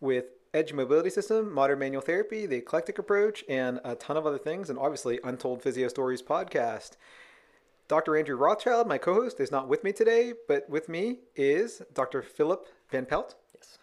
[0.00, 4.38] with Edge Mobility System, Modern Manual Therapy, the Eclectic Approach, and a ton of other
[4.38, 6.92] things, and obviously Untold Physio Stories podcast.
[7.88, 8.16] Dr.
[8.16, 12.22] Andrew Rothschild, my co host, is not with me today, but with me is Dr.
[12.22, 13.36] Philip Van Pelt.
[13.54, 13.78] Yes.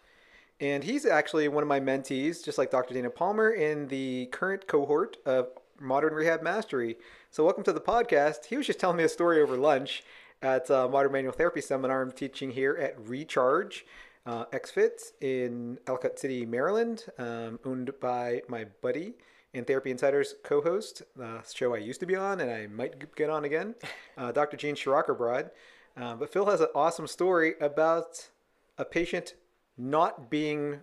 [0.59, 2.93] And he's actually one of my mentees, just like Dr.
[2.93, 5.49] Dana Palmer, in the current cohort of
[5.80, 6.98] Modern Rehab Mastery.
[7.32, 8.45] So, welcome to the podcast.
[8.45, 10.04] He was just telling me a story over lunch
[10.41, 13.85] at a Modern Manual Therapy seminar I'm teaching here at Recharge
[14.26, 19.13] uh, XFit in Ellicott City, Maryland, um, owned by my buddy
[19.54, 23.29] and Therapy Insiders co-host, the show I used to be on, and I might get
[23.29, 23.76] on again,
[24.18, 24.57] uh, Dr.
[24.57, 25.51] Gene Shirakerbrod.
[25.96, 28.29] Uh, but Phil has an awesome story about
[28.77, 29.35] a patient
[29.77, 30.79] not being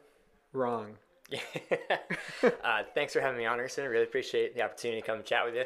[0.53, 0.97] wrong.
[2.43, 3.85] uh, thanks for having me on, Erson.
[3.85, 5.65] I really appreciate the opportunity to come chat with you.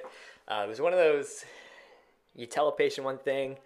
[0.49, 1.45] Uh, it was one of those
[2.35, 3.57] you tell a patient one thing,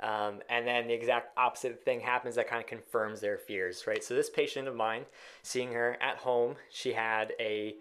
[0.00, 4.02] um, and then the exact opposite thing happens that kind of confirms their fears, right?
[4.02, 5.04] So this patient of mine,
[5.42, 7.76] seeing her at home, she had a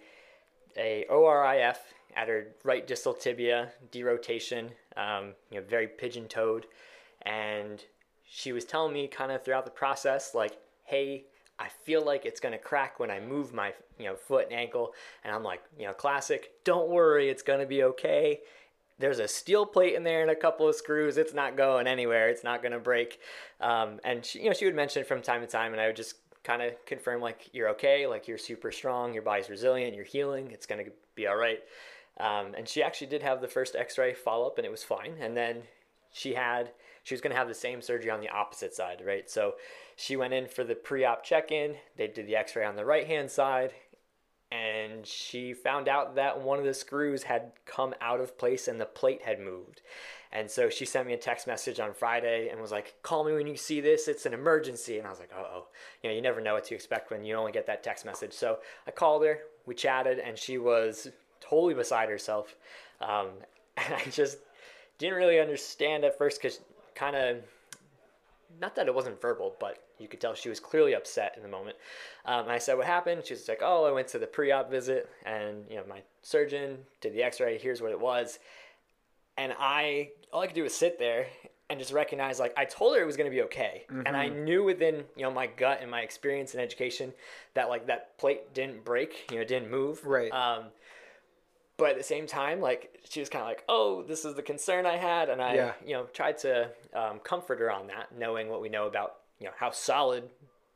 [0.77, 1.77] a ORIF
[2.15, 6.65] at her right distal tibia, derotation, um, you know, very pigeon-toed,
[7.23, 7.83] and
[8.25, 11.25] she was telling me kind of throughout the process, like, "Hey,
[11.59, 14.93] I feel like it's gonna crack when I move my, you know, foot and ankle,"
[15.23, 16.63] and I'm like, you know, classic.
[16.63, 18.41] Don't worry, it's gonna be okay
[18.99, 21.17] there's a steel plate in there and a couple of screws.
[21.17, 22.29] It's not going anywhere.
[22.29, 23.19] It's not going to break.
[23.59, 25.95] Um, and she, you know, she would mention from time to time, and I would
[25.95, 30.03] just kind of confirm like you're okay, like you're super strong, your body's resilient, you're
[30.03, 31.59] healing, it's going to be all right.
[32.19, 35.15] Um, and she actually did have the first X-ray follow-up, and it was fine.
[35.19, 35.63] And then
[36.11, 36.71] she had
[37.03, 39.29] she was going to have the same surgery on the opposite side, right?
[39.29, 39.55] So
[39.97, 41.75] she went in for the pre-op check-in.
[41.97, 43.73] They did the X-ray on the right-hand side
[44.53, 48.79] and she found out that one of the screws had come out of place and
[48.79, 49.81] the plate had moved.
[50.31, 53.33] And so she sent me a text message on Friday and was like, "Call me
[53.33, 54.07] when you see this.
[54.07, 55.67] It's an emergency." And I was like, "Oh,
[56.01, 58.33] you know, you never know what to expect when you only get that text message."
[58.33, 61.07] So I called her, we chatted, and she was
[61.39, 62.55] totally beside herself.
[63.01, 63.29] Um,
[63.77, 64.39] and I just
[64.97, 66.59] didn't really understand at first because
[66.95, 67.37] kind of
[68.59, 71.49] not that it wasn't verbal, but you could tell she was clearly upset in the
[71.49, 71.77] moment.
[72.25, 74.69] Um, and I said, "What happened?" She was like, "Oh, I went to the pre-op
[74.69, 77.57] visit, and you know, my surgeon did the X-ray.
[77.57, 78.39] Here's what it was."
[79.37, 81.25] And I, all I could do was sit there
[81.69, 84.03] and just recognize, like, I told her it was going to be okay, mm-hmm.
[84.05, 84.43] and I mm-hmm.
[84.43, 87.13] knew within you know my gut and my experience and education
[87.53, 90.05] that like that plate didn't break, you know, didn't move.
[90.05, 90.31] Right.
[90.31, 90.65] Um,
[91.83, 94.41] but at the same time, like she was kind of like, "Oh, this is the
[94.41, 95.73] concern I had," and I, yeah.
[95.85, 99.47] you know, tried to um, comfort her on that, knowing what we know about you
[99.47, 100.23] know how solid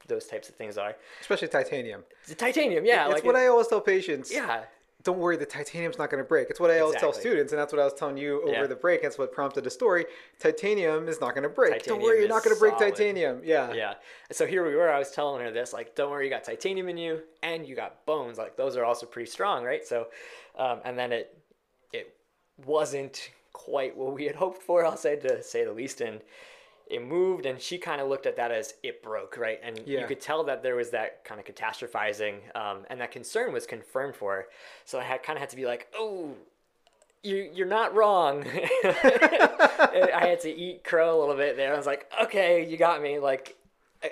[0.07, 0.97] those types of things are.
[1.21, 2.03] Especially titanium.
[2.27, 3.05] The titanium, yeah.
[3.05, 4.33] It's like what it, I always tell patients.
[4.33, 4.63] Yeah.
[5.03, 6.49] Don't worry, the titanium's not going to break.
[6.49, 7.13] It's what I always exactly.
[7.13, 8.67] tell students, and that's what I was telling you over yeah.
[8.67, 9.03] the break.
[9.03, 10.05] That's what prompted the story.
[10.39, 11.73] Titanium is not going to break.
[11.73, 13.41] Titanium don't worry, you're not going to break titanium.
[13.43, 13.71] Yeah.
[13.73, 13.93] Yeah.
[14.31, 14.89] So here we were.
[14.89, 17.75] I was telling her this, like, don't worry, you got titanium in you, and you
[17.75, 18.37] got bones.
[18.37, 19.85] Like those are also pretty strong, right?
[19.85, 20.07] So,
[20.57, 21.37] um, and then it
[21.93, 22.15] it
[22.65, 24.85] wasn't quite what we had hoped for.
[24.85, 26.21] I'll say to say the least, and
[26.89, 29.59] it moved and she kind of looked at that as it broke right?
[29.63, 30.01] And yeah.
[30.01, 33.65] you could tell that there was that kind of catastrophizing um, and that concern was
[33.65, 34.45] confirmed for her.
[34.85, 36.31] So i had kind of had to be like oh
[37.23, 38.45] you, you're not wrong.
[38.83, 41.73] I had to eat crow a little bit there.
[41.73, 43.19] I was like okay you got me.
[43.19, 43.57] Like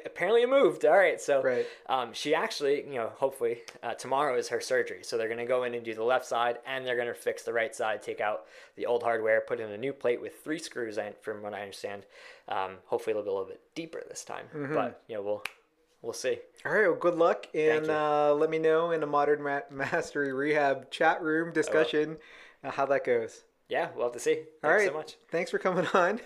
[0.06, 0.86] apparently it moved.
[0.86, 1.66] All right, so right.
[1.88, 5.00] Um, she actually, you know, hopefully uh, tomorrow is her surgery.
[5.04, 7.14] So they're going to go in and do the left side, and they're going to
[7.14, 8.46] fix the right side, take out
[8.76, 10.98] the old hardware, put in a new plate with three screws.
[10.98, 12.06] In, from what I understand,
[12.48, 14.46] um, hopefully it'll be a little bit deeper this time.
[14.56, 14.74] Mm-hmm.
[14.74, 15.44] But you know, we'll
[16.02, 16.40] we'll see.
[16.66, 20.34] All right, well, good luck, and uh, let me know in a modern ma- mastery
[20.34, 22.18] rehab chat room discussion
[22.64, 23.44] uh, how that goes.
[23.68, 24.36] Yeah, we'll have to see.
[24.36, 25.16] Thanks All right, so much.
[25.30, 26.20] Thanks for coming on.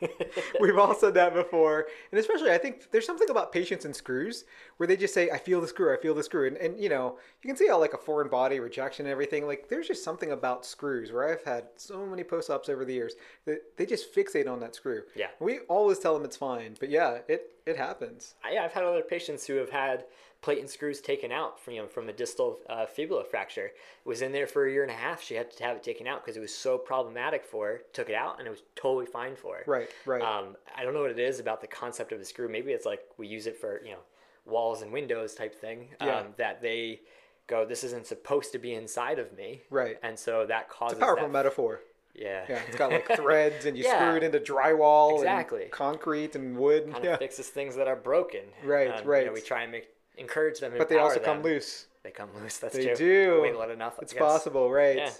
[0.60, 1.86] We've all said that before.
[2.10, 4.44] And especially, I think there's something about patients and screws
[4.82, 6.48] where they just say, I feel the screw, I feel the screw.
[6.48, 9.46] And, and you know, you can see how, like, a foreign body rejection and everything,
[9.46, 12.92] like, there's just something about screws where I've had so many post ops over the
[12.92, 13.14] years
[13.44, 15.02] that they just fixate on that screw.
[15.14, 15.28] Yeah.
[15.38, 16.74] We always tell them it's fine.
[16.80, 18.34] But yeah, it, it happens.
[18.52, 20.06] Yeah, I've had other patients who have had
[20.40, 23.66] plate and screws taken out from you know from a distal uh, fibula fracture.
[23.66, 23.74] It
[24.04, 25.22] was in there for a year and a half.
[25.22, 27.82] She had to have it taken out because it was so problematic for her.
[27.92, 29.64] Took it out and it was totally fine for her.
[29.64, 30.20] Right, right.
[30.20, 32.48] Um, I don't know what it is about the concept of a screw.
[32.48, 34.00] Maybe it's like we use it for you know
[34.44, 35.88] walls and windows type thing.
[36.00, 36.18] Yeah.
[36.20, 37.00] Um, that they
[37.46, 39.98] go, this isn't supposed to be inside of me, Right.
[40.02, 41.80] and so that causes It's a powerful that, metaphor.
[42.14, 43.98] Yeah, Yeah, it's got like threads, and you Yeah.
[43.98, 45.62] screw it into drywall, Exactly.
[45.64, 46.90] and concrete and wood.
[46.92, 48.42] kind yeah, fixes things that are broken.
[48.62, 49.26] Right, You right.
[49.26, 51.86] know, we try and make encourage them, but they also come loose.
[52.02, 52.58] They come loose.
[52.58, 52.96] That's They true.
[52.96, 53.40] do.
[53.42, 53.98] Weight load enough.
[54.02, 54.96] It's possible, right?
[54.96, 55.10] Yeah.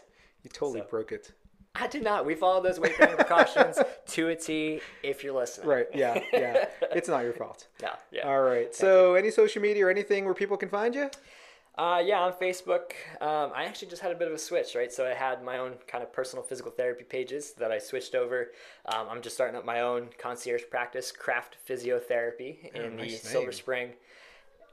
[0.43, 1.33] You totally So- broke it.
[1.75, 2.27] I did not.
[2.27, 3.79] We followed those weight bearing precautions
[4.09, 4.81] to a T.
[5.03, 5.87] If you're listening, Right?
[5.95, 6.67] Yeah, yeah.
[6.93, 7.67] it's not your fault.
[7.83, 7.91] No.
[8.13, 8.29] Yeah.
[8.29, 8.75] All right.
[8.75, 11.11] So, any social media or anything where people can find you?
[11.79, 12.93] Uh, yeah, on Facebook,
[13.23, 14.93] um, I actually just had a bit of a switch, right?
[14.93, 18.53] So I had my own kind of personal physical therapy pages that I switched over.
[18.85, 23.53] Um, I'm just starting up my own concierge practice, Craft Physiotherapy, in the nice Silver.
[23.53, 23.93] Spring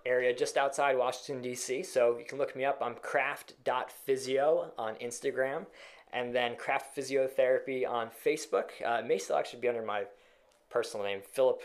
[0.06, 1.84] area, just outside Washington D.C.
[1.84, 2.80] So you can look me up.
[2.82, 5.68] I'm craft.physio on Instagram,
[6.14, 8.70] and then Craft Physiotherapy on Facebook.
[8.86, 10.04] Uh, it may still actually be under my
[10.70, 11.62] personal name, Philip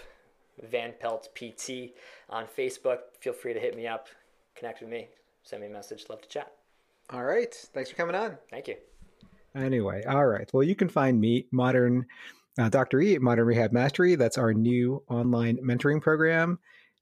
[0.62, 1.94] Van Pelt PT
[2.30, 2.98] on Facebook.
[3.20, 4.08] Feel free to hit me up,
[4.54, 5.08] connect with me,
[5.42, 6.04] send me a message.
[6.08, 6.52] Love to chat.
[7.10, 7.54] All right.
[7.74, 8.38] Thanks for coming on.
[8.50, 8.76] Thank you.
[9.54, 10.50] Anyway, all right.
[10.52, 12.06] Well, you can find me, Modern
[12.58, 13.00] uh, Dr.
[13.00, 14.14] E, at Modern Rehab Mastery.
[14.14, 16.58] That's our new online mentoring program.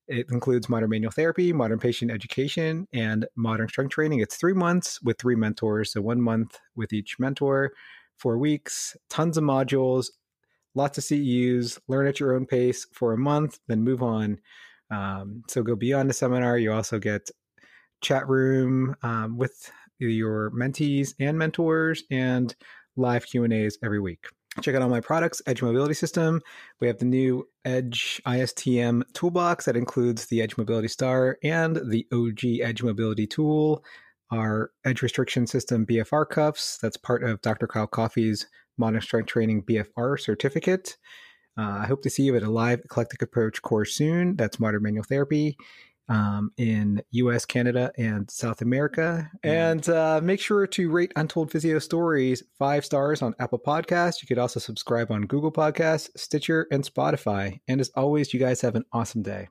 [0.08, 4.20] It includes modern manual therapy, modern patient education, and modern strength training.
[4.20, 5.92] It's three months with three mentors.
[5.92, 7.72] So one month with each mentor,
[8.18, 10.06] four weeks, tons of modules,
[10.74, 14.38] lots of CEUs, learn at your own pace for a month, then move on.
[14.90, 16.58] Um, so go beyond the seminar.
[16.58, 17.30] You also get
[18.02, 22.54] chat room um, with your mentees and mentors and
[22.96, 24.26] live q&a's every week
[24.60, 26.42] check out all my products edge mobility system.
[26.80, 32.06] We have the new edge iastm toolbox that includes the edge mobility star and the
[32.12, 33.84] og edge mobility tool
[34.30, 36.78] our edge restriction system bfr cuffs.
[36.78, 38.46] That's part of dr kyle coffey's
[38.76, 40.96] modern strength training bfr certificate.
[41.56, 44.36] Uh, i hope to see you at a live eclectic approach course soon.
[44.36, 45.56] That's modern manual therapy
[46.12, 49.30] um, in US, Canada, and South America.
[49.42, 54.20] And uh, make sure to rate Untold Physio Stories five stars on Apple Podcasts.
[54.20, 57.60] You could also subscribe on Google Podcasts, Stitcher, and Spotify.
[57.66, 59.48] And as always, you guys have an awesome day.